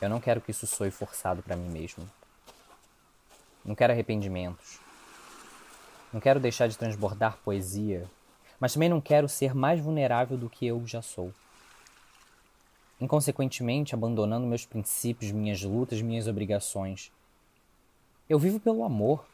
[0.00, 2.08] Eu não quero que isso soe forçado para mim mesmo.
[3.64, 4.78] Não quero arrependimentos.
[6.12, 8.08] Não quero deixar de transbordar poesia,
[8.58, 11.32] mas também não quero ser mais vulnerável do que eu já sou.
[13.00, 17.12] Inconsequentemente, abandonando meus princípios, minhas lutas, minhas obrigações.
[18.28, 19.24] Eu vivo pelo amor,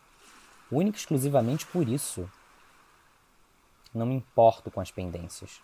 [0.70, 2.28] única e exclusivamente por isso.
[3.94, 5.60] Não me importo com as pendências.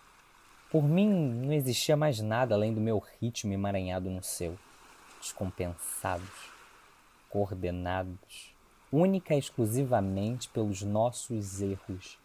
[0.71, 4.57] Por mim, não existia mais nada além do meu ritmo emaranhado no seu,
[5.21, 6.51] descompensados,
[7.29, 8.53] coordenados,
[8.91, 12.19] única e exclusivamente pelos nossos erros.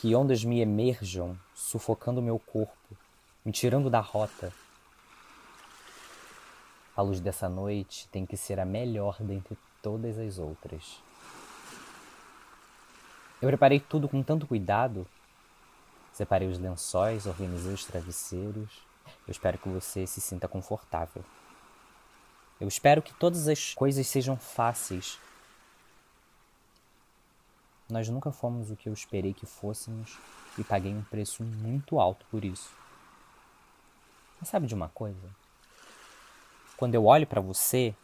[0.00, 2.96] Que ondas me emerjam, sufocando meu corpo,
[3.44, 4.52] me tirando da rota.
[6.96, 11.00] A luz dessa noite tem que ser a melhor dentre todas as outras.
[13.40, 15.06] Eu preparei tudo com tanto cuidado
[16.18, 18.82] Separei os lençóis, organizei os travesseiros.
[19.24, 21.24] Eu espero que você se sinta confortável.
[22.60, 25.18] Eu espero que todas as coisas sejam fáceis.
[27.88, 30.18] Nós nunca fomos o que eu esperei que fôssemos
[30.58, 32.70] e paguei um preço muito alto por isso.
[34.40, 35.28] Mas sabe de uma coisa?
[36.76, 37.94] Quando eu olho para você,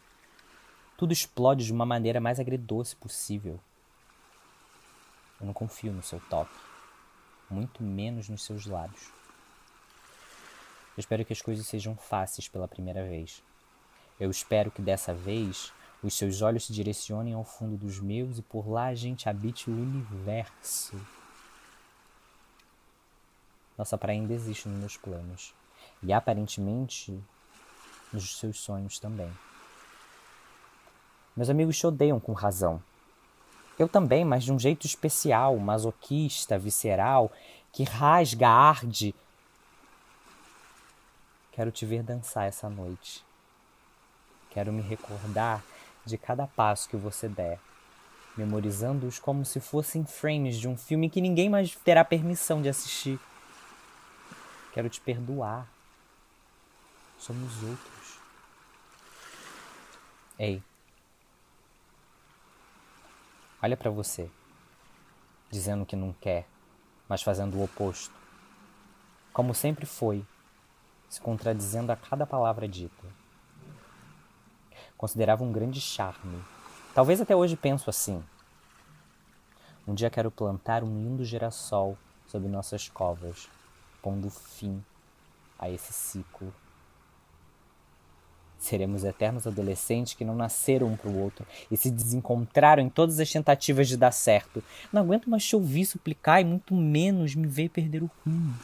[0.97, 3.59] tudo explode de uma maneira mais agridoce possível.
[5.39, 6.65] Eu não confio no seu toque
[7.49, 9.11] muito menos nos seus lábios.
[10.97, 13.43] Eu espero que as coisas sejam fáceis pela primeira vez.
[14.19, 18.41] Eu espero que dessa vez os seus olhos se direcionem ao fundo dos meus e
[18.41, 20.95] por lá a gente habite o universo.
[23.77, 25.53] Nossa praia ainda existe nos meus planos
[26.01, 27.19] e aparentemente
[28.13, 29.31] nos seus sonhos também.
[31.35, 32.81] Meus amigos te odeiam com razão.
[33.77, 37.29] Eu também, mas de um jeito especial, masoquista, visceral,
[37.73, 39.13] que rasga, arde.
[41.51, 43.24] Quero te ver dançar essa noite.
[44.55, 45.61] Quero me recordar
[46.05, 47.59] de cada passo que você der,
[48.37, 53.19] memorizando-os como se fossem frames de um filme que ninguém mais terá permissão de assistir.
[54.71, 55.67] Quero te perdoar.
[57.17, 58.17] Somos outros.
[60.39, 60.63] Ei,
[63.61, 64.31] olha para você,
[65.51, 66.47] dizendo que não quer,
[67.09, 68.15] mas fazendo o oposto.
[69.33, 70.25] Como sempre foi,
[71.09, 73.24] se contradizendo a cada palavra dita.
[75.05, 76.43] Considerava um grande charme.
[76.95, 78.23] Talvez até hoje penso assim.
[79.87, 81.95] Um dia quero plantar um lindo girassol
[82.25, 83.47] sob nossas covas,
[84.01, 84.83] pondo fim
[85.59, 86.51] a esse ciclo
[88.57, 93.19] Seremos eternos adolescentes que não nasceram um para o outro e se desencontraram em todas
[93.19, 94.63] as tentativas de dar certo.
[94.91, 98.55] Não aguento mais te ouvir suplicar e muito menos me ver perder o rumo.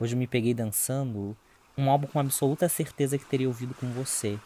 [0.00, 1.36] Hoje me peguei dançando
[1.76, 4.38] um álbum com absoluta certeza que teria ouvido com você.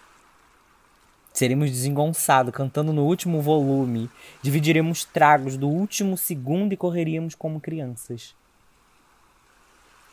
[1.32, 4.10] Seremos desengonçados, cantando no último volume.
[4.42, 8.34] Dividiremos tragos do último segundo e correríamos como crianças.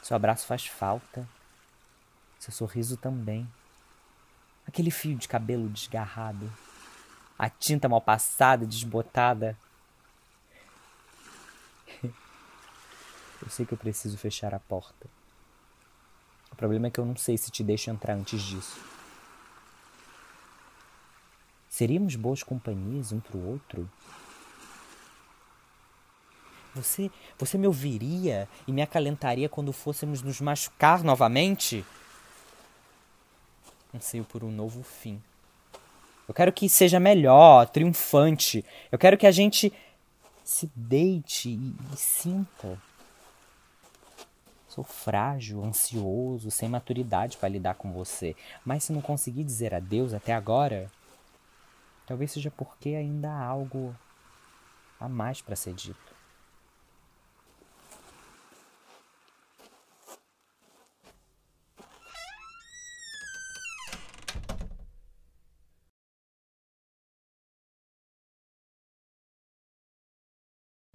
[0.03, 1.27] Seu abraço faz falta.
[2.37, 3.47] Seu sorriso também.
[4.67, 6.51] Aquele fio de cabelo desgarrado.
[7.39, 9.57] A tinta mal passada e desbotada.
[12.03, 15.07] Eu sei que eu preciso fechar a porta.
[16.55, 18.79] O problema é que eu não sei se te deixo entrar antes disso.
[21.67, 23.91] Seríamos boas companhias um pro outro?
[26.73, 31.83] Você, você me ouviria e me acalentaria quando fôssemos nos machucar novamente?
[33.93, 35.21] anseio por um novo fim.
[36.25, 38.63] Eu quero que seja melhor, triunfante.
[38.89, 39.73] Eu quero que a gente
[40.41, 42.81] se deite e, e sinta.
[44.75, 48.35] Sou frágil, ansioso, sem maturidade para lidar com você.
[48.65, 50.91] Mas se não conseguir dizer adeus até agora,
[52.05, 53.95] talvez seja porque ainda há algo
[54.99, 56.13] a mais para ser dito.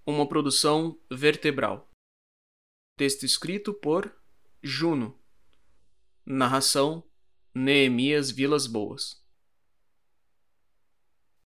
[0.07, 1.90] uma produção vertebral.
[3.01, 4.15] Texto escrito por
[4.63, 5.19] Juno.
[6.27, 7.03] Narração
[7.55, 9.20] Neemias Vilas Boas.